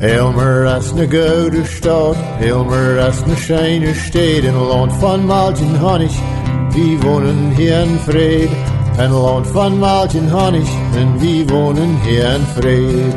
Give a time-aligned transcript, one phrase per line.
[0.00, 6.12] Elmer as na gouden stad, Elmer as na scheine steed in land van Maltin Honig.
[6.74, 8.50] Wie wohnen hier in Fried,
[8.98, 13.14] ein land van Maltin Honig, en wie wohnen hier in Fried.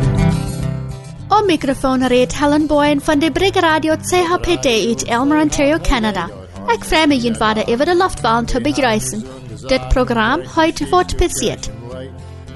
[1.27, 6.29] Om microfoon reed Helen Boyen van de Brig Radio CHPD uit Elmer, Ontario, Canada.
[6.67, 9.23] Ik vraag me je vader over de luchtbaan te begrijpen.
[9.67, 11.78] Dit programma heute wordt passiert.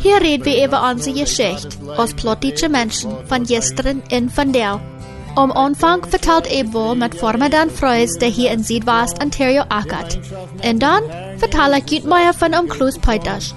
[0.03, 4.81] Hier reden wir über unsere Geschichte als plottische Menschen von gestern in von der.
[5.37, 10.19] Am Anfang vertelt Ebol mit Formadan Freus, der hier in Südwest Ontario ackert.
[10.61, 11.03] Und dann
[11.37, 13.55] vertelle ich Jutmeier von Umklus Peuters.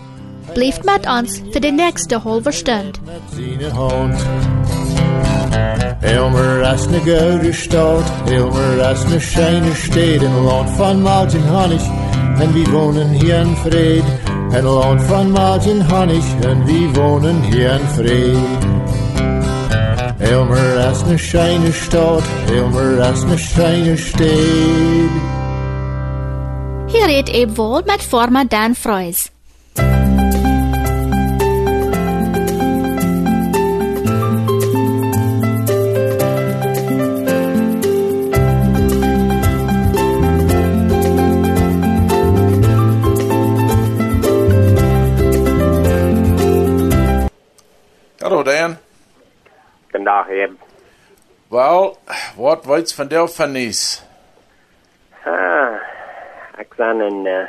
[0.54, 2.92] Bleibt mit uns für die nächste halbe Stunde.
[3.34, 4.16] Sine hand.
[6.00, 11.82] Elmer as na gouden stad, Elmer as na scheine steed in land van Maltin Honig.
[12.38, 14.04] En wie hier in Fried,
[14.50, 18.64] een land van Maltin Honig, en wie wonen hier in Fried.
[20.18, 25.10] Elmer as na scheine stad, Elmer as na scheine steed.
[26.86, 29.35] Hier redet Ebol mit Formadan Freus.
[50.06, 50.58] Vandaag eben.
[51.48, 51.96] Wel,
[52.36, 54.02] wat weet van jou van Nies?
[55.24, 55.74] Ah,
[56.58, 57.48] ik ben in, uh,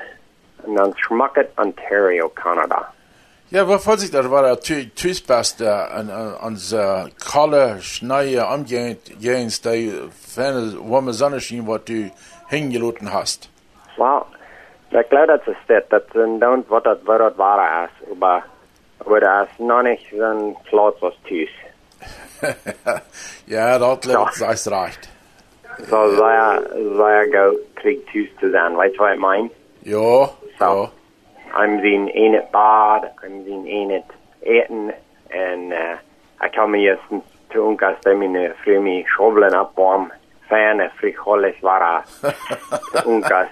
[0.66, 2.94] in Schmucket, Ontario, Canada.
[3.48, 4.26] Ja, wat voelt zich dat?
[4.26, 4.60] War er
[4.94, 6.10] thuisbest an
[6.44, 12.12] onze kalle, schneie, amgeens, die fijne, warme Sonnenschein, wat du
[12.48, 13.50] hingeloten hast.
[13.98, 14.26] Wel,
[14.90, 18.46] ik geloof dat is dit, dat ze doen wat dat, wat dat waar is, maar,
[19.06, 21.66] maar dat is nog niet zo'n plaats als thuis.
[23.56, 24.20] ja, dat Ja.
[24.24, 25.10] ligt is recht.
[25.90, 26.60] Zo zij,
[26.96, 29.52] zij go terug thuis te zijn, weet je wat ik meen?
[29.80, 30.90] Ja, Zo.
[31.48, 31.64] ja.
[31.64, 34.04] I'm zien in het bad, I'm zien in het
[34.40, 34.94] eten,
[35.28, 35.92] en uh,
[36.40, 37.02] ik kan me eerst
[37.48, 40.12] te onkas dat mijn vrouw me schobbelen opwarm,
[40.48, 42.04] fijne, frijoles waren,
[42.92, 43.48] te onkas.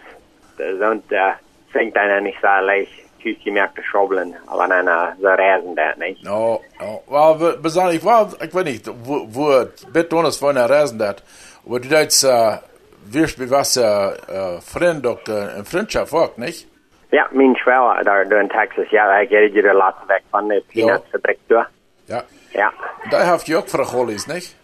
[0.92, 1.34] Und uh,
[1.68, 6.24] fängt einer nicht so leicht, gemerkt zu schobbeln, aber dann uh, so reisen das nicht.
[6.24, 7.02] No, no.
[7.08, 10.68] Wel, we, we zijn, ik, wel, ik weet niet, wo, wo het betonest van een
[10.68, 11.24] reis dat,
[11.66, 12.58] aber du deits, uh,
[13.10, 14.08] wirst wie was, uh,
[14.60, 16.68] vriend ook, uh, een vriendschap ook, niet?
[17.10, 21.10] Ja, mijn Schwester door in Texas, ja, heb je de laatste weg van de peanuts
[21.10, 21.70] fabriek door.
[22.06, 22.24] Ja.
[22.50, 22.74] Ja.
[23.10, 24.56] Daar heeft je ook frijoles, niet?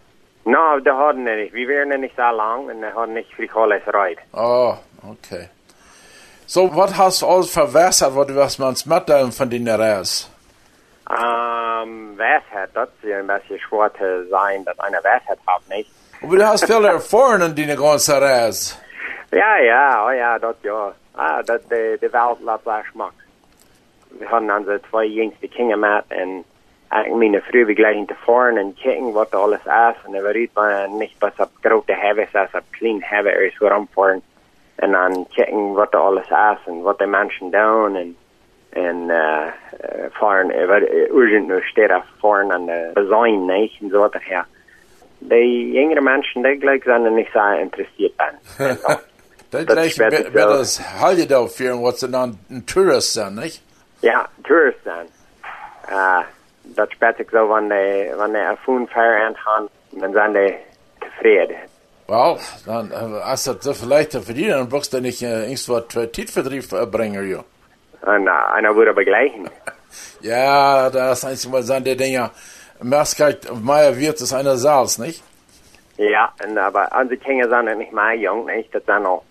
[0.44, 1.52] Nou, die hadden er niet.
[1.52, 4.22] We waren er niet zo lang en die hadden niet frijoles rijdt.
[4.32, 5.50] Oh, okay.
[6.54, 10.30] So, was hast du alles verwässert, was du was man mitnehmen von den Reis?
[11.10, 15.90] Ähm, Weisheit, das ist ein bisschen schwer zu sein, dass einer Weisheit hat, nicht?
[16.22, 18.78] Und du hast viele Erfahrungen in deine ganze Reis.
[19.32, 20.92] Ja, ja, oh ja, das ja.
[21.14, 23.14] Ah, das, die, die Welt lässt sich schmack.
[24.20, 26.44] Wir haben unsere zwei jüngste Kinder mit und
[27.06, 30.06] ich meine Früh, wir gleich hinter vorne und gucken, was da alles ist.
[30.06, 33.68] Und dann wird man nicht, was ab große Heavy ist, ab clean Heavy ist, wo
[33.68, 34.22] rumfahren.
[34.82, 38.16] Und dann gucken, was da alles ist und was die Menschen tun und
[38.74, 39.52] en uh,
[39.84, 40.80] uh, fahren über
[41.12, 44.46] urgent nur steht auf fahren an der Design nicht und so weiter her.
[45.20, 48.78] Die jüngere Menschen, die gleich sind nicht so interessiert dann.
[49.52, 53.62] Das gleich später wird das Halle da führen, was dann ein Tourist sind, nicht?
[54.02, 55.08] ja, Touristen dann.
[55.90, 56.24] Uh,
[56.76, 60.56] das spät sich so, wenn die, wenn die erfunden fahren haben, dann sind die
[61.06, 61.58] zufrieden.
[62.12, 66.12] Well, dann, äh, als das so vielleicht verdienen, dann brauchst du nicht äh, irgendwas für
[66.12, 67.40] Tiefvertrieb erbringen, ja.
[68.02, 69.50] Und uh, einer würde begleichen.
[70.22, 72.32] Ja, das einzige Mal sind die Dinger,
[72.82, 75.22] Merskalt, Meier wird es einer Salz, nicht?
[75.98, 78.74] Ja, und, aber unsere Kinder sind nicht mehr jung, nicht?
[78.74, 79.24] Das sind noch,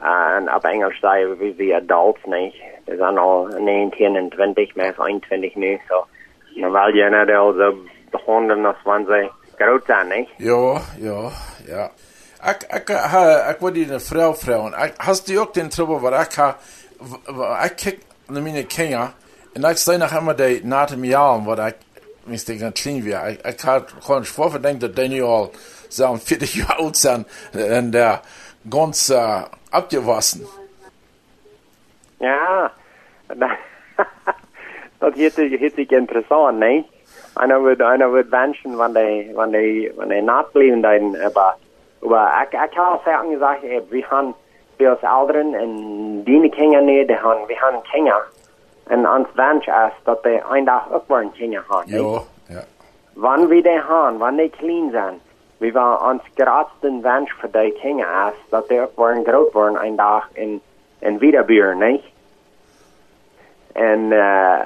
[0.00, 2.56] uh, auf Englisch sagen wir wie Adults, nicht?
[2.86, 6.04] Die sind noch 19 und 20, mehr als 21 nu, so.
[6.64, 7.78] Und weil die nicht also
[8.10, 10.30] behandeln, als wenn sie groß sind, nicht?
[10.38, 11.32] Ja, ja,
[11.68, 11.90] ja.
[12.46, 14.84] Ik, ik, ha, ik wil die een vrouw vragen.
[14.84, 16.56] Ik, hast du ook den trouble waar ik ha,
[17.24, 19.12] waar ik kijk naar mijn kinderen
[19.52, 21.76] en ik zie nog immer die naten jaren waar ik,
[22.24, 23.26] mis ik dan klein weer.
[23.28, 25.52] Ik, ik had gewoon voor verdenkt dat die nu al
[25.88, 28.16] zo'n 40 jaar oud zijn en uh,
[28.70, 30.46] ganz uh, abgewassen.
[32.18, 32.72] Ja,
[33.26, 33.50] dat,
[34.98, 36.86] dat heet, heet zich interessant, nee?
[37.34, 41.56] Einer wird, einer wird wünschen, wenn die, wenn die, wenn die nachbleiben, dann, aber,
[42.02, 44.34] aber ich, ich habe sagen gesagt, wir haben,
[44.78, 48.20] wir als Eltern und die Kinder nicht, die haben, wir haben Kinder.
[48.88, 51.90] Und uns wünsch ist, dass die einen Tag auch wollen Kinder haben.
[51.90, 52.22] Ja,
[52.54, 52.62] ja.
[53.16, 55.20] wann wir die haben, wann die clean sind,
[55.60, 59.76] wir uns gerade den Wunsch für die Kinder aus, dass die auch waren groß waren
[59.76, 60.60] ein Tag in,
[61.00, 62.04] in Wiederbüren, nicht?
[63.74, 64.60] Und, äh,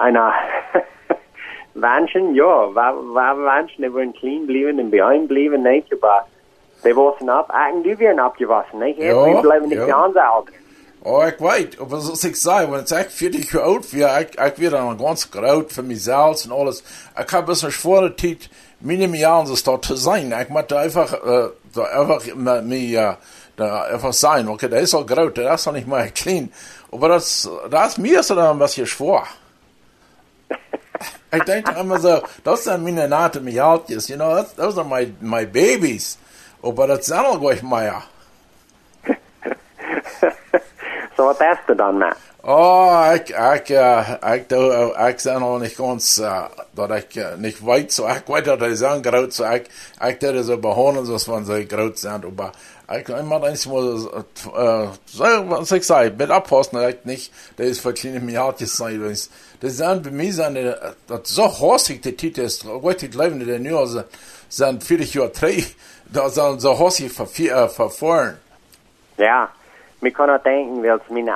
[0.00, 0.32] einer,
[1.74, 5.92] Wünschen, ja, war Wünschen, die wollen clean bleiben und bei einem bleiben, nicht?
[5.92, 6.26] Aber,
[6.84, 8.98] die wassen ab, eigentlich werden abgewaschen, nicht?
[8.98, 9.86] Ja, Wir bleiben nicht ja.
[9.86, 10.48] ganz alt.
[11.00, 14.34] Oh, ik weet, aber zoals ik zei, wenn ik echt 40 jaar oud weer, ik,
[14.34, 16.82] ik weer dan ganz groot voor mezelf en alles.
[17.16, 18.48] Ik heb best een zware tijd,
[18.78, 20.32] minimum jaren zo dort te zijn.
[20.32, 23.14] Ik moet einfach, äh, da einfach mir, äh,
[23.56, 24.48] da einfach sein.
[24.48, 26.52] Okay, der ist auch groß, der ist auch nicht mal clean.
[26.90, 29.26] Aber das, das mir ist dann was hier schwor.
[31.32, 35.12] ich denke immer so, das sind meine Nate Mijaltjes, you know, that's, those are my,
[35.20, 36.18] my babies.
[36.62, 38.02] aber das sammel gleich Maya.
[41.16, 42.16] so was hast du dann, Matt?
[42.50, 46.44] Oh, ich, ich, äh, ich, du, äh, ich sah noch nicht ganz, äh,
[46.74, 49.64] dass ich äh, nicht weit so, ich weiß, dass ich sagen, groß, so, ich,
[50.08, 52.52] ich würde so behohnen, dass man so groß sind, aber
[52.90, 57.66] ich, ich mach eins, muss, äh, so, was ich sage, mit abpassen, ich nicht, das
[57.66, 60.74] ist für kleine Milliardjes sein, wenn das sind bei mir, sind, äh,
[61.06, 64.06] das so horsig, die Titel ist, richtig leben, die Nürse,
[64.48, 65.64] sind 40 Jahre drei,
[66.12, 68.38] da sind so horsig verfahren.
[69.16, 69.50] Ja,
[70.00, 71.34] mir kann auch denken, weil es meine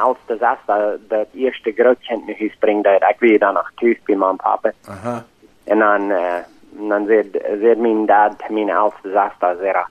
[1.09, 4.73] dat eerste grootkind naar huis brengt, dat ik weer dan nog thuis bij mijn papa.
[4.89, 5.25] Aha.
[5.65, 6.35] En dan, uh,
[6.71, 7.29] dan zegt,
[7.61, 9.87] zegt mijn dad te mijn oudste zuster, zegt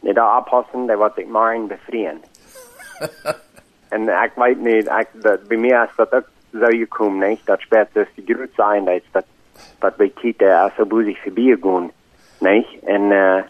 [0.00, 2.22] hij, daar oppassen, dat wordt ik morgen bevrijen.
[3.88, 7.46] en ik weet niet, ik, dat, bij mij is dat ook zo gekomen, niet?
[7.46, 9.24] Dat speelt dus die groot zijn, dat, dat,
[9.78, 11.90] dat bij Kita boezig voorbij gaan,
[12.44, 12.66] niet?
[12.84, 13.42] En uh,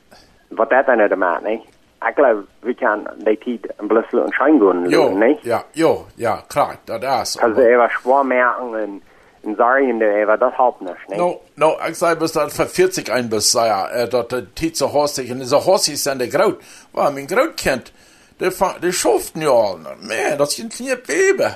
[0.49, 1.62] wat dat dan er maakt, niet?
[2.08, 5.38] Ik geloof, we kan die tijd een en schijn gaan, Jo, niet?
[5.43, 7.43] ja, jo, ja, klar, das ist.
[7.43, 9.02] Also er schwer merken und,
[9.43, 11.19] und sagen, er war das halt nicht, nicht?
[11.19, 14.76] No, no, ich sag bis dann für 40 ein bis ja, äh, dort der Tit
[14.76, 16.58] so horstig und so horstig sind der Graut.
[16.93, 17.93] War mein Graut kennt.
[18.41, 18.50] Der
[18.82, 19.79] der schuften ja all.
[19.79, 21.49] Man, das sind kleine Baby.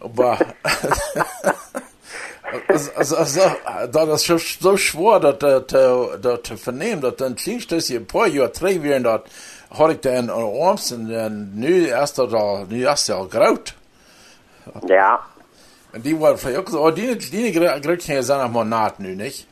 [0.00, 0.38] Aber
[2.68, 3.40] also, also, also,
[3.92, 5.60] da das so schwer, dass der
[6.18, 9.28] der zu vernehmen, dass dann klingst das hier ein paar Jahre drei wären dort
[9.70, 12.26] hat ich dann arms und dann nu erst da
[12.68, 13.74] nu erst ja Graut.
[14.88, 15.20] Ja.
[15.92, 19.46] Und die waren vielleicht auch so, oh, die, die Grautchen sind noch Monat nu, nicht?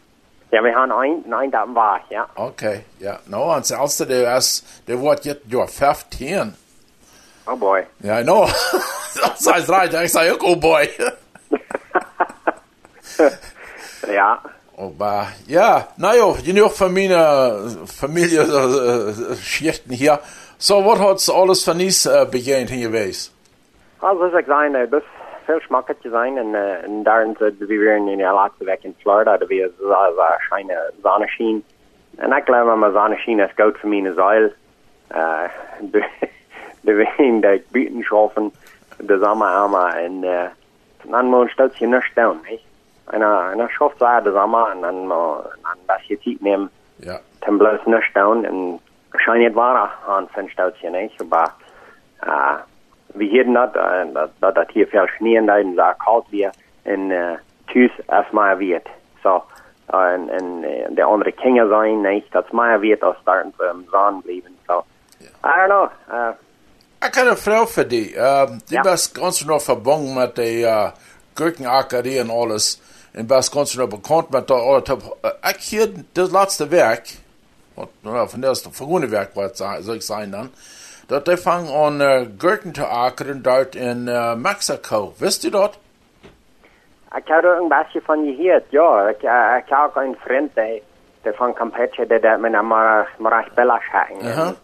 [0.51, 2.29] Ja, wir haben ein, nein, da war ja.
[2.35, 3.19] Okay, ja.
[3.27, 6.55] No, und als der erst, der wird jetzt ja 15.
[7.47, 7.83] Oh boy.
[8.01, 8.47] Ja, I know.
[9.15, 10.89] das heißt right, ich sage auch, oh boy.
[14.07, 14.41] Ja.
[14.77, 20.19] Aber ja, naja, genug von meiner Familie äh, Schichten hier.
[20.59, 23.33] So, was hat's alles von äh, begehen hier gewesen?
[24.01, 25.03] Also, zoals ik zei, nou, dus
[25.45, 26.37] veel smakkertjes zijn.
[26.37, 29.37] En, uh, en daarin zitten we weer in de laatste week in Florida.
[29.37, 31.65] Dat we waarschijnlijk zonneschien.
[32.17, 34.53] En ik geloof dat mijn zonneschien is goed voor mijn zeil.
[35.15, 35.43] Uh,
[35.81, 36.09] de,
[36.81, 38.53] de dat ik buiten schaffen,
[38.97, 39.89] de zomer allemaal.
[39.89, 40.43] En uh,
[41.03, 42.61] dan moet steltje niet staan, niet?
[43.57, 46.71] Dan schaft ze de zomer en dan moet een beetje tijd nemen.
[46.97, 47.21] Ja.
[47.39, 48.45] Dan blijft niet staan.
[48.45, 48.81] En
[49.53, 51.29] waar aan zijn steltje, niet?
[51.29, 51.53] Maar,
[52.27, 52.55] uh,
[53.07, 53.47] we hier
[53.77, 54.89] uh, dat, dat, dat hier
[55.37, 56.51] en dat het daar koud weer
[56.83, 57.31] en uh,
[57.65, 58.87] thuis als maar wird.
[59.23, 59.45] So,
[59.95, 63.87] uh, en, en uh, de andere kinderen zijn niet, dat maar wird als daar um,
[63.91, 64.57] zon blijven.
[64.67, 64.85] So,
[65.21, 65.89] I don't know.
[66.11, 66.29] Uh,
[67.07, 68.15] Ich habe eine Frau für die.
[68.15, 68.83] Ähm, die Ja.
[68.83, 70.47] bist ganz noch verbunden mit der
[70.87, 70.93] äh,
[71.35, 72.81] Gurkenakerie und alles.
[73.15, 77.03] Ganz noch bekannt mit der, oder, äh, ich hier das letzte Werk,
[77.77, 78.55] von der
[79.57, 80.51] sa- soll ich sagen dann,
[81.09, 85.15] dort die fangen an äh, Gurken zu ackern dort in äh, Mexiko.
[85.19, 85.79] Wisst ihr dort?
[87.45, 89.05] er een beetje van gehoord, ja.
[89.05, 89.09] Uh,
[89.59, 90.83] ik heb ook een vriend die,
[91.23, 93.81] die van Campeche, die dat met een Marach Bella.
[94.23, 94.55] Aha.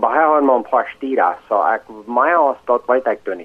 [0.00, 3.36] Maar hij had maar een paar stieren, so ik, mij als dat weet ik er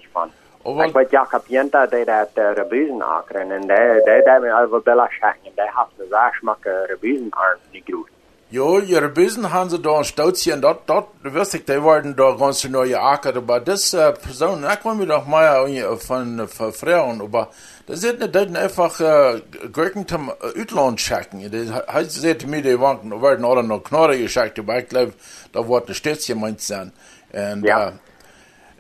[0.67, 0.83] niet van.
[0.83, 4.51] Oh, Ik weet Jacob Jenta, die dat uh, rebuzen akeren, en die, die dat met
[4.51, 8.15] over Bella schaken, en die heeft een zaak schmakke rebuzenarm gegroeid.
[8.50, 12.15] Jo, ihre Bösen haben sie da ein Stauzchen, dort, dort, du wirst dich, die wollten
[12.15, 16.47] da ganz neue Acker, aber das, äh, Person, da kommen wir doch mal äh, von,
[16.47, 17.50] von Frauen, aber
[17.88, 19.41] das sind nicht, das sind einfach, äh,
[19.74, 21.41] Gurken zum äh, Utland schacken.
[21.51, 25.12] Das heißt, sie sagte mir, die waren, werden alle noch Knorre geschackt, aber ich glaube,
[25.51, 26.93] da wird ein Städtchen meint sein.
[27.33, 27.91] Und, Ja.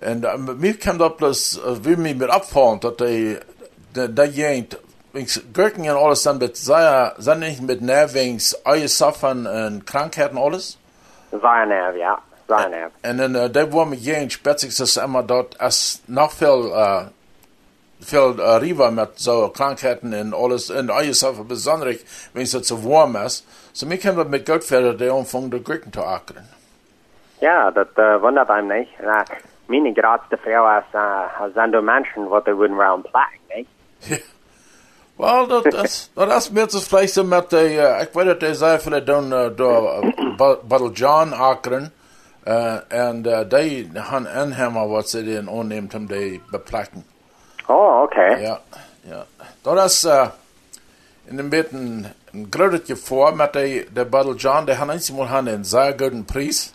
[0.01, 3.37] Äh, und äh, mir kam da bloß, äh, will mich mit abfahren, dass die,
[3.95, 4.77] die, die Jent,
[5.53, 10.77] Gurken und alles dann mit sehr, sind nicht mit Nervings, Eier suffern und Krankheiten alles.
[11.31, 12.17] Zarenev, ja.
[12.47, 12.91] Zarenev.
[13.03, 17.05] Und dann, äh, der war mit Jent, spätzig das immer dort, als noch viel, äh,
[17.99, 21.97] viel äh, Riva mit so Krankheiten und alles, und alles einfach besonders,
[22.33, 23.45] wenn es so warm ist.
[23.73, 26.47] So, wir können mit Gott für den Umfang der Grücken zu ackern.
[27.39, 28.91] Ja, dat uh, wundert einem nicht.
[29.03, 29.23] Na,
[29.67, 33.69] meine geradste Frau ist, uh, sind die Menschen, die würden wir plagen, nicht?
[35.17, 38.53] Wel, dat is, dat is meer te vergelijken met de, uh, ik weet dat hij
[38.53, 41.91] zei van doen uh, door uh, Battle John Akron.
[42.47, 47.05] Uh, en uh, die han en hem wat ze die onneemt om die beplakken.
[47.65, 48.41] Oh, okay.
[48.41, 48.59] Ja,
[49.01, 49.25] ja.
[49.61, 50.27] Dat is uh,
[51.25, 54.65] in een beetje een, een grootje voor met de, de Battle John.
[54.65, 56.73] Die han eenmaal han een zeer goede prijs.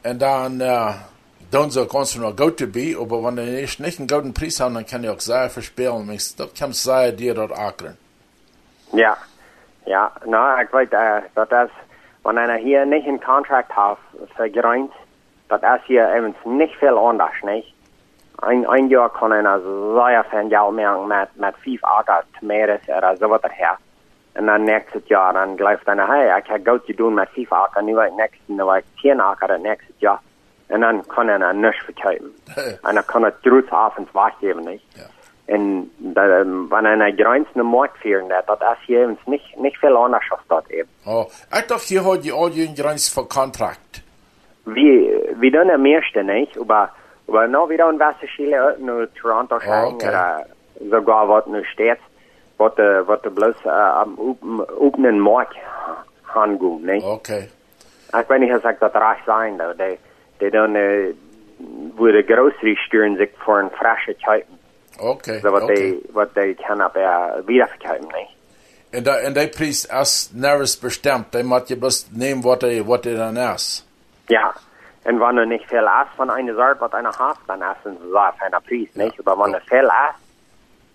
[0.00, 0.94] En dan uh,
[1.50, 4.74] ze ganz nur gut to be, aber wenn die nicht, nicht einen guten Preis haben,
[4.74, 6.10] dann kann ich auch sehr verspielen.
[6.10, 7.96] Ich, das kann sehr dir dort ackern.
[8.92, 9.16] Ja,
[9.84, 11.70] ja, nou, ik weet uh, dat is,
[12.22, 14.92] wanneer je hier niet een contract hebt vergereint,
[15.46, 17.66] dat is hier evens niet veel anders, niet?
[18.36, 19.60] Een, een jaar kan een
[19.94, 23.78] zeer veel geld maken met, met vijf akker tomatoes of zo wat er her.
[24.32, 27.82] En dan nächstes jaar, dan geloof dan, hey, ik heb goed doen met vijf akker,
[27.82, 29.20] nu wil ik next, nu wil ik tien
[30.68, 30.94] akker het next jaar.
[30.94, 32.34] En dan kan hij niks verkopen.
[32.88, 34.82] en dan kan het terug avonds weggeven, niet?
[34.88, 35.06] Ja.
[35.44, 39.42] En dat, um, wanneer hij grenzen de markt vieren, dat, dat is hier evens niet,
[39.56, 40.88] niet veel anders als dat eben.
[41.04, 44.06] Oh, ich dachte, hier hat die all jeden Grenz für Kontrakt.
[44.74, 46.90] wie, wie doen de meeste niet, maar,
[47.24, 49.86] maar nou weer een Wasserschile uit nu Toronto oké.
[49.86, 50.44] okay.
[50.90, 52.00] sogar wat nu steeds,
[52.56, 55.56] wat de, wat de bloos uh, am open, openen markt
[56.22, 57.02] hangoen, niet?
[57.02, 57.50] Okay.
[58.20, 59.98] Ik weet niet of ik dat recht zijn, though.
[60.38, 61.14] Die, die doen, uh,
[61.94, 64.58] wo de grocery sturen zich voor een frisse kuipen,
[65.00, 65.40] Okay.
[65.40, 65.74] so wat okay.
[65.74, 68.36] die, wat die kan op uh, wiederverkaufen, niet?
[68.90, 71.32] En da, en die Preis ist nervös bestimmt.
[71.32, 73.84] Die muss bloß nehmen, was die, was die dann ist.
[74.28, 74.54] Ja,
[75.02, 78.34] en wanneer niet veel is van een soort wat een half, dan is een zaak
[78.38, 79.24] van een prijs, niet?
[79.24, 80.14] Maar wanneer veel is,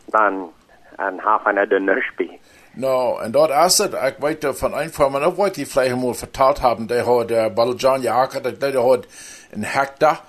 [0.05, 0.51] dan
[0.95, 2.39] een half van de nurspie.
[2.75, 6.15] No, en dort ist es, ich weiß von einem Firma, ich wollte die vielleicht mal
[6.15, 9.07] vertalt haben, der hat, der Battle John geackert, der, der hat
[9.53, 10.23] einen Hektar,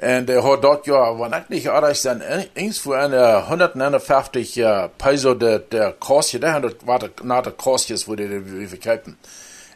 [0.00, 2.22] und der hat dort ja, wenn ich nicht alles dann
[2.56, 7.52] eins für eine 151 uh, Peso der, der Kostje, der hat, war der, nach der
[7.52, 9.18] Kostjes, wo die, die verkaufen.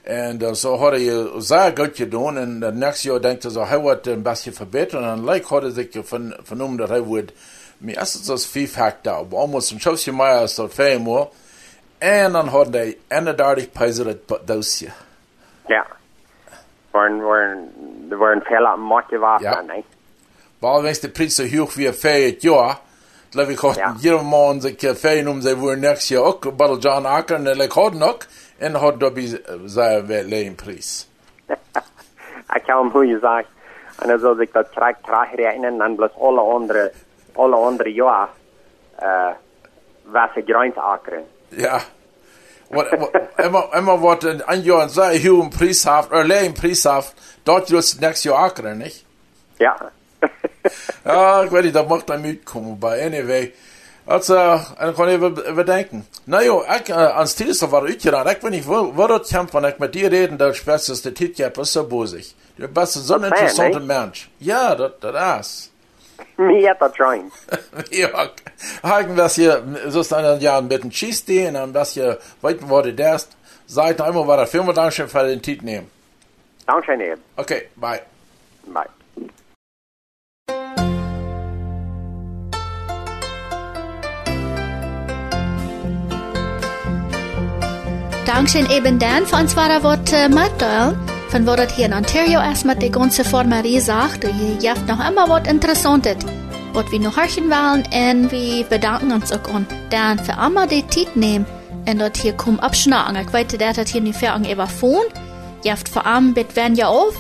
[0.06, 3.60] Und uh, so hat er sehr gut getan, und das nächste Jahr denkt er so,
[3.60, 7.06] er wird ein bisschen verbessert, und dann like hat er sich von, vernommen, dass er
[7.06, 7.34] wird,
[7.80, 11.28] mir erstens das 5 Hektar, aber almost ein Schaufchen mehr als das Fehler,
[11.98, 14.88] en dan hadden die 31 pijzer het doosje.
[15.66, 15.86] Ja.
[16.90, 17.72] Waren, waren,
[18.10, 19.60] er waren veel aan matje water, Ja.
[19.74, 19.84] niet?
[20.58, 22.78] Weil wenn de prijs zo hoog wie vijf het jaar,
[23.30, 23.94] dan ik had Ja.
[23.96, 27.72] iedere maand zich vijf om ze voor next jaar ook, Battle John Akker, en ik
[27.72, 28.26] hadden ook,
[28.58, 31.08] en had dat bij zijn leen prijs.
[32.54, 33.48] Ik kan hem hoe je zegt.
[33.98, 36.92] En dan zal ik dat krijg, krijg rekenen, dan plus alle andere,
[37.32, 38.28] alle andere jaar,
[39.02, 39.28] uh,
[40.02, 41.24] was ik grond akkeren.
[41.56, 41.82] Ja.
[42.68, 46.52] Wat, wat, immer, immer wat een een jaar een zeer hoge prijs heeft, er leen
[46.52, 49.04] prijs heeft, dat het next jaar akker, niet?
[49.56, 49.92] Ja.
[51.04, 53.54] Ja, ik weet niet, dat mag dan uitkomen, maar anyway.
[54.04, 56.06] Also, en ik kan even, even denken.
[56.24, 59.50] Nou joh, ik, uh, als Tilster war uitgeraden, ik weet niet, waar, waar dat komt,
[59.50, 62.32] wanneer ik met die reden, dat spets is de tit hebt, is zo bozig.
[62.54, 63.86] Du bist zo'n interessante nee?
[63.86, 64.28] mens.
[64.36, 65.70] Ja, dat, dat is.
[66.36, 67.32] Mir joint.
[67.90, 68.08] ja,
[68.82, 72.18] haken was hier, so ist dann ja ein bisschen schießt die, und dann was hier,
[72.40, 73.20] weiten wurde der
[73.66, 75.90] Seid noch einmal, war der Firma Dankeschön für den Tit nehmen.
[76.66, 77.22] Dankeschön eben.
[77.36, 78.00] Okay, bye.
[78.66, 78.88] Bye.
[88.24, 93.24] Dankzij eben dan van zware wat uh, wat het hier in Ontario met de ganze
[93.24, 94.22] formerie zegt,
[94.60, 96.14] je hebt nog immer wat interessantes,
[96.72, 100.84] wat we nog herchen willen en we bedanken ons ook aan dan voor allemaal de
[100.84, 101.46] tijd nemen
[101.84, 103.16] en dat hier kom abschnacken.
[103.16, 105.08] Ik weet dat het hier aan even phone,
[105.62, 107.16] je hebt voor allem bit wen je auf,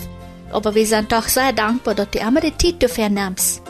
[0.52, 3.62] aber wir sind doch sehr dankbar, dass du immer die Zeit dafür nimmst.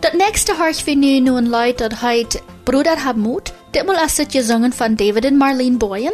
[0.00, 4.28] Das nächste hörch wir nu nun Leute, dat heit Bruder hab Mut, dit mal das
[4.28, 6.12] gesungen von David und Marlene Boyen.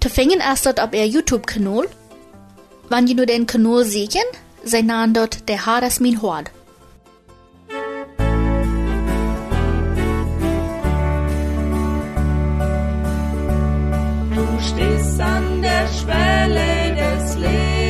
[0.00, 1.86] Te fingen ist das auf ihr YouTube-Kanal.
[2.88, 3.46] Wenn ihr nur den
[3.84, 4.24] sehen,
[4.62, 5.66] sie nahen dort der
[6.00, 6.50] mein Hort.
[14.34, 17.83] Du stehst an der Schwelle des Lebens,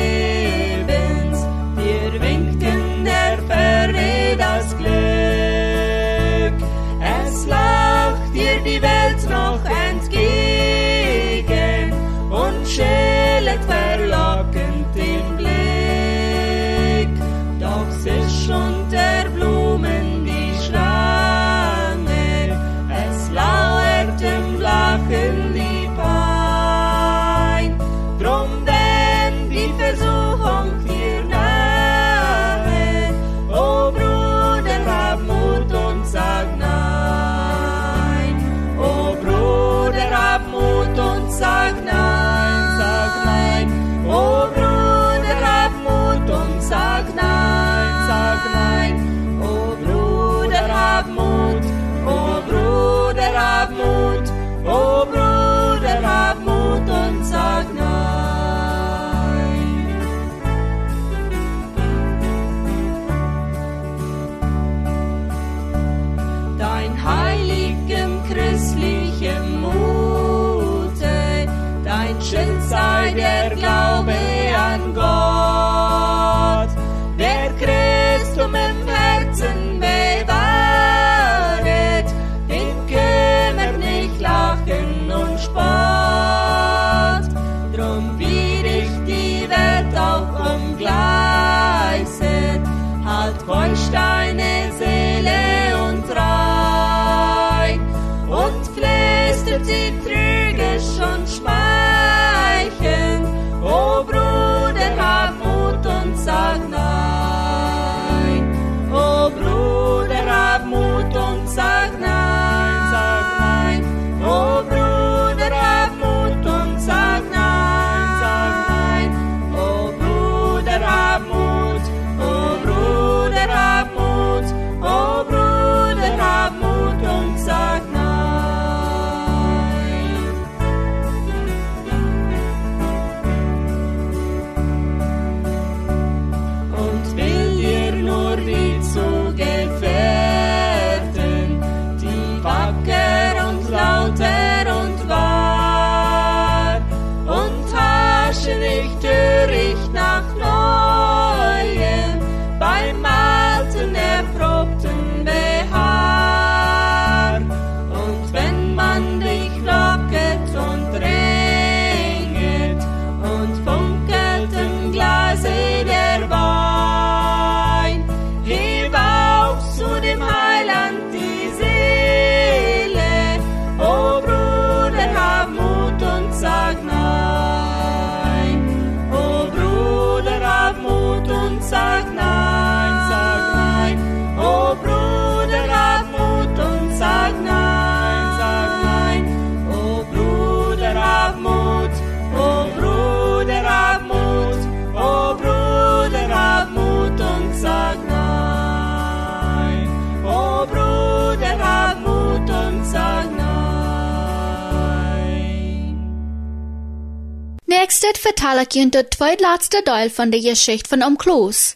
[207.95, 211.75] Nächstes vertel ik je de tweede deel van de geschichte van Om Kloos.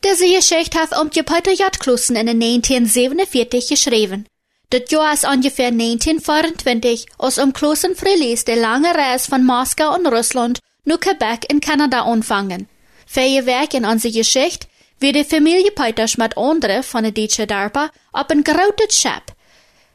[0.00, 4.26] Deze geschichte heeft Omtje Peter Jatklosen in 1947 geschreven.
[4.68, 10.06] Dat jaar is ongeveer 1924 als Om Klosen verlies de lange reis van Moskau und
[10.06, 12.68] Russland naar Quebec in Kanada anfangen.
[13.06, 14.66] Vier Werk in onze Geschichte
[14.98, 19.34] wie die Familie Peters met anderen van de Duitse Darpa op een grote schip.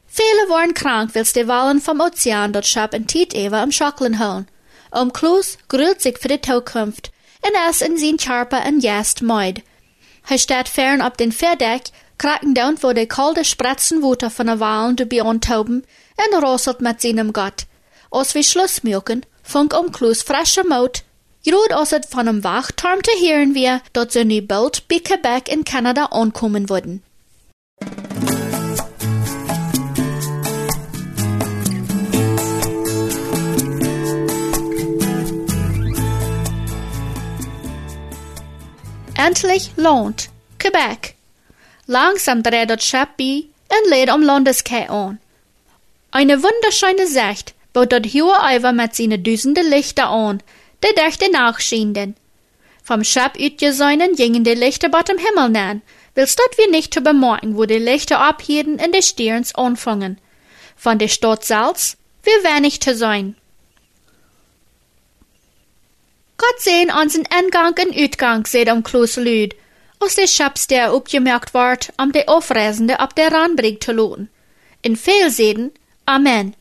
[0.06, 4.14] Viele waren krank, wils de Wallen vom Ozean dort schap en Tiet Eva am Schocklen
[4.14, 4.51] holen.
[4.92, 9.62] Um Kloos grüht sich für die Zukunft, en es in sin Charpa en Jast meid.
[10.22, 11.82] Hij staat fern op den Verdeck,
[12.16, 15.84] kraken down wo de kalde Spratzenwuter von der Walen du beantauben,
[16.16, 17.66] en rosselt mit seinem Gott.
[18.10, 21.02] Als wir Schluss mögen, funk um Kloos frische Mut,
[21.44, 25.62] Groot als van hem Wachturm te hören wir, dat ze nu bald bij Quebec in
[25.64, 27.02] Kanada ankommen würden.
[39.24, 41.14] Endlich lohnt Quebec.
[41.86, 45.20] Langsam dreht das bei und lädt am Landeskei an.
[46.10, 50.42] Eine wunderschöne Sicht baut dort hohe Eiver mit seinen düsenden Lichter an,
[50.82, 52.16] die Dächte nachschienen.
[52.82, 55.82] Vom Schiff utgesäunen gingen die Lichter bei dem Himmel nähen,
[56.16, 60.18] willst dort wir nicht zu bemerken, wo die Lichter abhielten in die Stirns anfangen.
[60.74, 63.36] Von der Stadt selbst, wir wenig zu sein.
[66.62, 69.56] Sehen unseren Eingang und Utgang, seht am Kloß Lüd,
[69.98, 74.28] aus der Schaps, der upgemerkt ward, am de Aufreisende ab der Ranbrig zu loten.
[74.80, 75.72] In Fehlseden,
[76.06, 76.54] Amen.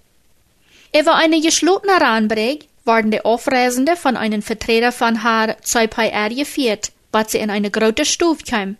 [1.00, 7.32] Über eine geschlotene Ranbrig waren die Aufreisende von einem Vertreter von haar Zeupai geführt, was
[7.32, 8.78] sie in eine große Stufe kam.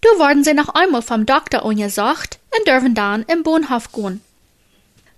[0.00, 4.20] Du wurden sie noch einmal vom Doktor angesagt und dürfen dann im Wohnhof gehen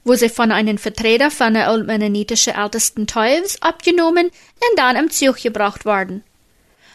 [0.04, 5.36] wo sie von einem Vertreter von der altmennonitischen ältesten Teufels abgenommen und dann im Zug
[5.36, 6.22] gebracht worden.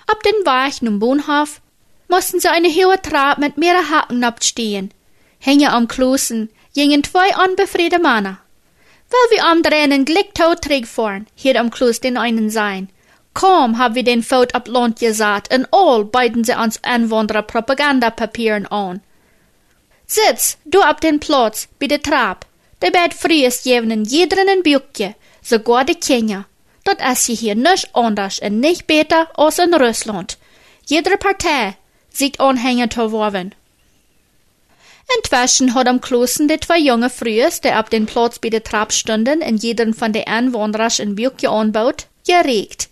[0.08, 1.62] Ab den Weg zum Wohnhof
[2.08, 4.92] mussten sie eine hohe Trab mit mehreren Haken abstehen.
[5.40, 8.40] Hänge am Klosen gingen zwei unbefriedete Männer.
[9.10, 12.90] Weil wir am Tränen glicktot träg fahren, hier am Kloß den einen sein.
[13.34, 18.66] Kaum haben wir den Fout ab Land gesagt, und all beiden sie uns Anwohner Propagandapapieren
[18.68, 19.02] an.
[20.06, 22.46] Sitz, du ab den Platz, bei der Trab.
[22.80, 26.48] De bed fries jevnen jederen een buikje, sogar de Kenia.
[26.84, 30.38] Dat is je hier nicht anders en nicht beter als in Russland.
[30.86, 31.76] Jede Partei
[32.12, 33.54] sieht Anhänger zu worden.
[35.18, 38.92] Inzwischen hat am Klosen die zwei junge Frühes, die ab den Platz bei der Trab
[38.92, 42.90] stunden, in jeden von den Anwohners in Bukje anbaut, geregt.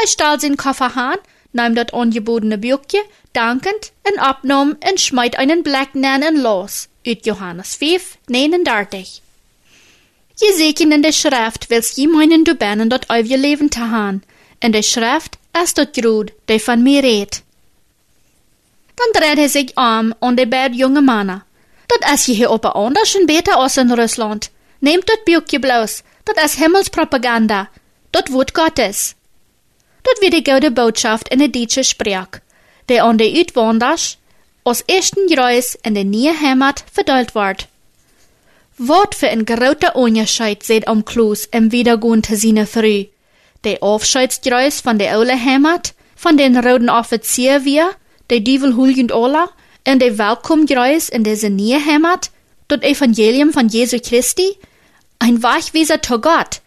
[0.00, 1.18] Er stellt seinen Koffer an,
[1.52, 3.00] nahm das angebotene Bukje,
[3.32, 9.20] dankend, und abnahm und schmeit einen Black Nannen los, ut Johannes 5, 39.
[10.36, 13.80] Je sehen in der Schrift, wils je meinen du bennen dort auf je Leben te
[13.80, 14.22] han.
[14.60, 17.42] In der Schrift ist dort Grud, der von mir redt.
[18.96, 21.44] Dann dreht er sich um und der beide junge Männer.
[21.88, 24.50] Dat is je hier op anders en beter als in Russland.
[24.80, 26.02] Nehmt dat Bukje bloß.
[26.24, 27.68] Dat is Himmelspropaganda.
[28.10, 29.14] Dat Wort Gottes.
[30.02, 32.40] Dat wird die gute Botschaft in der deutschen Sprache,
[32.88, 34.18] der an die Uitwanders
[34.64, 37.68] als ersten Reis in der neue Heimat verteilt wird.
[38.78, 43.06] Wat für ein großer Unterschied seht am Kloß im Wiedergehen zu seiner Früh.
[43.62, 47.90] Der Aufscheidsreis von der Ole Heimat, von den roten Offizier wir,
[48.30, 49.50] der Dievel Hulgend Ola,
[49.86, 52.30] und der Willkommreis in der neue Heimat,
[52.68, 54.56] das Evangelium von Jesu Christi,
[55.18, 56.60] ein Wachwieser zu Gott.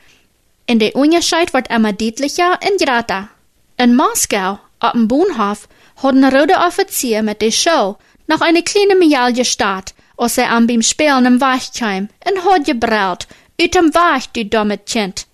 [0.67, 3.29] In der Unterschied wird immer deutlicher und grater.
[3.77, 8.95] In Moskau, auf dem Bahnhof, hat ein roter Offizier mit der Show noch eine kleine
[8.95, 13.27] Medaille gestarrt, als er an beim Spielen im Weich kam, und hat gebrüllt,
[13.62, 15.25] ut dem Weich, du dummes Kind.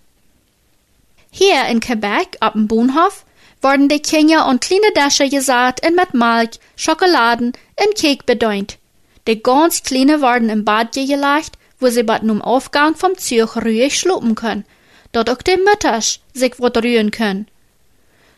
[1.31, 3.25] Hier in Quebec, auf dem Bahnhof,
[3.61, 8.77] wurden die Kinder und kleine Däsche gesagt und mit Milch, Schokoladen und Cake bedient.
[9.27, 13.97] Die ganz kleine werden im Bad gelegt, wo sie bad um Aufgang vom Zug ruhig
[13.97, 14.65] schlupen können,
[15.11, 17.47] dort auch die Mütters sich wat rühren können.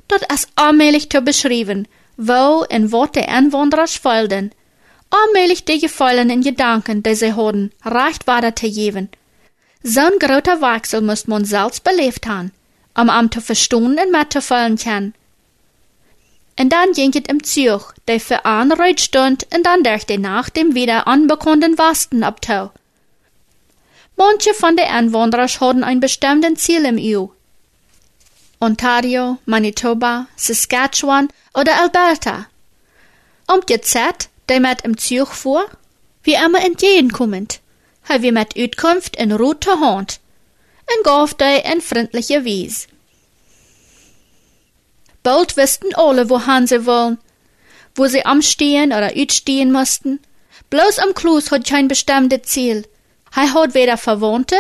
[0.08, 4.52] Dort ist allmählich zu beschreiben, wo und wat die Einwanderer folgen.
[5.10, 9.10] Allmählich die Gefallen in Gedanken, die sie hatten, recht weiter zu geben.
[9.84, 12.52] Zo'n groter Wechsel muss man selbst beleefd haben,
[12.98, 15.14] um am zu verstehen und fallen kann.
[16.60, 20.56] Und dann ging es im Zug, der für einen stund und dann durch die Nacht
[20.56, 22.72] dem wieder unbekannten Westen abtau.
[24.16, 27.28] Manche von den Einwanderern hatten ein bestimmtes Ziel im EU.
[28.60, 32.48] Ontario, Manitoba, Saskatchewan oder Alberta.
[33.48, 35.66] Um die Zeit, die mit im Zug fuhr,
[36.24, 37.60] wie immer entgegenkommend,
[38.08, 40.20] haben wir mit Utkunft in rote Hand
[40.96, 42.88] und gaf die in freundliche Wies.
[45.24, 47.18] Bald wussten alle, wohin sie wollen,
[47.96, 50.20] wo sie amstehen oder utstehen mussten.
[50.70, 52.88] Bloß am Klus hat kein bestimmtes Ziel.
[53.36, 54.56] Er hat weder Verwandte,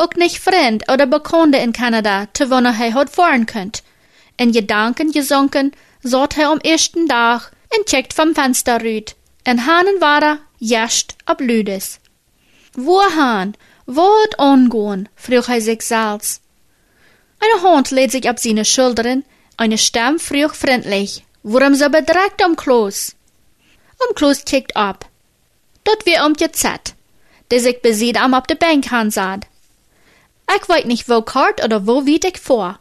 [0.00, 3.82] auch nicht Freund oder Bekannte in Kanada, zu wonen er hat fahren könnt.
[4.36, 9.14] In Gedanken gesunken, saht er am ersten Tag und checkt vom Fenster rüt.
[9.44, 12.00] En hanen war er, jascht ab Lüdes.
[12.74, 13.54] Wohin?
[13.86, 15.08] Wat angehen?
[15.16, 16.42] frug er sich selbst.
[17.40, 19.24] Eine Hand lädt sich ab seine Schultern,
[19.56, 23.16] eine Stimme frug freundlich, warum so bedreckt am Klos?
[23.98, 25.06] Am Klos kickt ab.
[25.84, 26.94] Dort wie um die Zeit,
[27.50, 29.46] der sich besieht am ab der Bank hansad.
[30.56, 32.78] Ich weiß nicht, wo kart oder wo weit ich vor.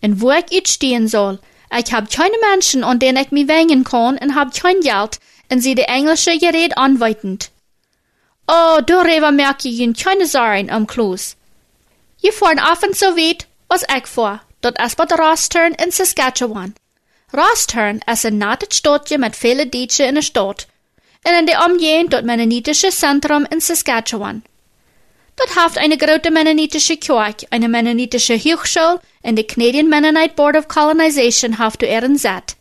[0.00, 1.38] Und wo ich jetzt stehen soll.
[1.76, 5.60] Ich hab keine Menschen, an denen ich mich wängen kann, und hab kein Geld, und
[5.60, 7.50] sie die englische Gerät anweitend.
[8.48, 11.36] Oh, darüber merke ich Ihnen keine Sorgen am Klos.
[12.18, 14.40] Je fahren offen so weit, was ich vor.
[14.60, 16.74] Dort bei Rostern in Saskatchewan.
[17.32, 20.66] Rostern ist ein nettes Stadtje mit vielen Deutschen in der Stadt.
[21.26, 24.42] Und in der Umgehend dort mennonitische Zentrum in Saskatchewan.
[25.42, 30.68] Dort haft eine große mennonitische Kirche, eine mennonitische Hochschule und die Canadian Mennonite Board of
[30.68, 32.56] Colonization haft du ihren Sitz.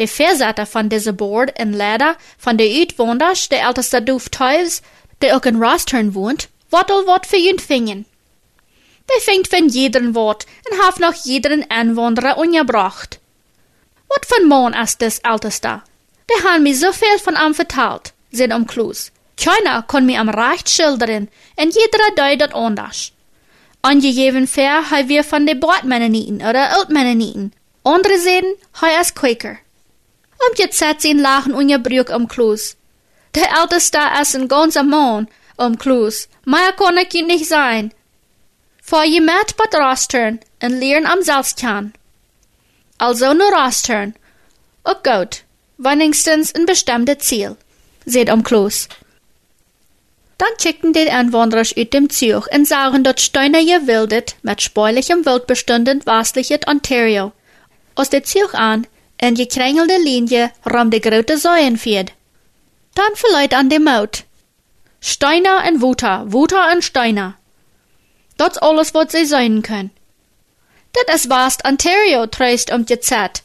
[0.00, 4.82] Der Vorsitter von dieser Board und Leiter von der Uitwoners, der älteste Doof Teufels,
[5.22, 8.06] der auch in Rostern wohnt, wattel wat für ihn fingen.
[9.08, 13.20] Der fängt von jedem Wort und hat noch jeden Einwanderer ungebracht.
[14.08, 15.82] Wat von Mann ist das Älteste?
[16.28, 19.12] Der hat mir so viel von ihm verteilt, sind am Klus.
[19.36, 23.12] Keiner kann mir am recht schildern, und jeder deutet anders.
[23.82, 27.52] Angegeben fair haben wir von den Bordmennoniten oder Altmennoniten.
[27.84, 28.46] Andere sehen,
[28.82, 29.58] er ist Quaker.
[30.38, 32.76] Um jetzt setzt ihn lachen ungebrüch am Klus.
[33.34, 36.28] Der Älteste ist ein ganzer Mann am Klus.
[36.44, 37.92] Mehr kann ich nicht sein.
[38.82, 41.92] Vor je met bat rostern en leren am Salzkern.
[42.98, 44.14] Also nur rostern.
[44.84, 45.42] Auch gut.
[45.78, 47.56] Wenigstens ein bestimmtes Ziel.
[48.04, 48.88] Seht am Klos.
[50.38, 56.04] Dann schickten die Einwanderer aus dem Zug und sahen dort Steine gewildet mit spärlichem Wildbeständen
[56.04, 57.32] westliches Ontario.
[57.94, 58.86] Aus der Zug an,
[59.18, 62.12] in gekrängelte Linie, rum die große Säuen fiert.
[62.94, 64.24] Dann verleiht an dem Maut.
[65.00, 67.36] Steiner und Wuter, Wuter und Steiner.
[68.36, 69.90] Dat's alles, wat sie sein können.
[70.92, 73.42] Dat is vast Ontario treist um die Zeit.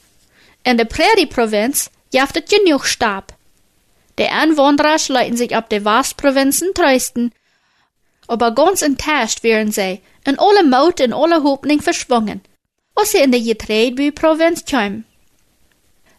[0.63, 3.33] In der Prairie-Provinz jaftet genug Stab.
[4.21, 7.33] Die Einwanderer leiten sich ab de Westprovinzen trösten,
[8.27, 12.41] aber ganz enttäuscht wären sie, in alle Maut und alle Hoffnung verschwungen,
[12.93, 15.05] als sie in die Getreidebü-Provinz kämen.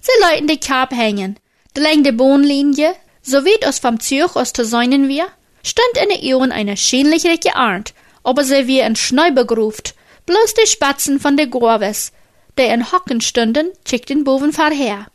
[0.01, 1.39] Sie leiten die Kap hängen,
[1.77, 5.29] die längste Bohnlinie, so wie es vom Zug aus zu sein wir,
[5.63, 9.95] stand in der Ion eine schönliche Arnt, aber sie wie in Schneibe gruft,
[10.27, 12.11] bloß die Spatzen von der Gorves,
[12.59, 15.07] die in Hocken stünden, schickten boven her.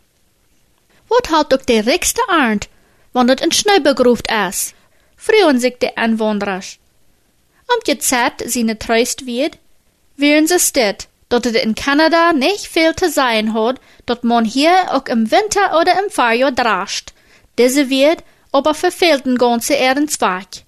[1.10, 2.70] Wat halt doch der rikste Arndt,
[3.18, 4.74] wann het in Schneibe gruft is?
[5.16, 6.62] Frühen sich die Anwohner.
[7.74, 9.58] Um die Zeit seine Treust wird,
[10.18, 14.76] wären sie steht, dort es in Kanada nicht viel zu sein hat, dort man hier
[14.94, 17.14] auch im Winter oder im Frühjahr drascht.
[17.58, 20.68] Diese wird aber verfehlt den ganzen ihren Zweig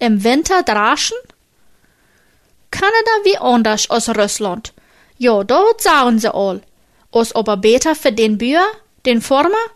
[0.00, 1.18] im Winter draschen?
[2.72, 4.72] Kanada wie anders als Russland.
[5.18, 6.62] Ja, dort sagen sie all.
[7.12, 8.64] Os aber beter für den Bühr,
[9.04, 9.66] den Former,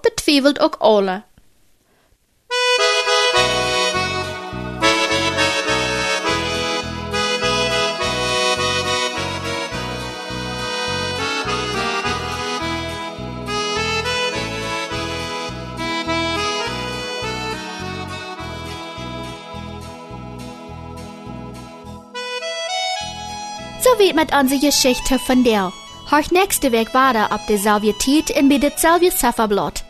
[0.00, 1.22] betwiebelt auch alle.
[23.82, 25.70] So wird mit unsere Geschichte von der.
[26.10, 29.84] Horch nächste Weg weiter ab der selbe Tiet in bei der selbe Zifferblatt.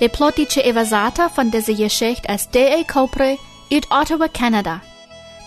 [0.00, 2.82] De plottische Evasator von dieser Geschichte ist D.A.
[2.82, 3.38] Copre
[3.72, 4.80] uit Ottawa, Kanada.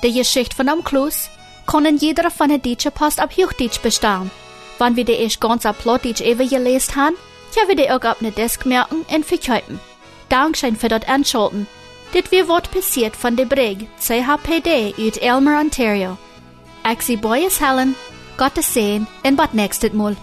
[0.01, 1.29] Die Geschichte von am Klus
[1.67, 4.31] können jeder von der deutschen Post ab Hochdeutsch bestellen.
[4.79, 7.15] Wenn wir die erst ganz ab Plotdeutsch ever gelesen haben,
[7.57, 9.81] ja wir die auch auf ne Desk merken und verkaufen.
[10.29, 11.67] Dankeschön für das Anschalten.
[12.13, 16.17] Dit wir Wort passiert von der Brig CHPD uit Elmer, Ontario.
[16.89, 17.95] Ich sie Boyes Helen,
[18.39, 20.15] Gottes sehen, und bad nächstes Mal.